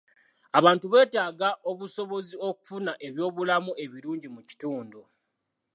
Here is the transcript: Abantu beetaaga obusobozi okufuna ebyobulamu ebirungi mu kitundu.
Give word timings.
Abantu 0.59 0.85
beetaaga 0.93 1.49
obusobozi 1.71 2.35
okufuna 2.47 2.91
ebyobulamu 3.07 3.71
ebirungi 3.85 4.27
mu 4.35 4.41
kitundu. 4.49 5.01